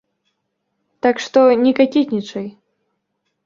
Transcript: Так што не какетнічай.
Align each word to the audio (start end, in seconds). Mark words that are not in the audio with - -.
Так 1.07 1.21
што 1.27 1.39
не 1.67 1.75
какетнічай. 1.83 2.47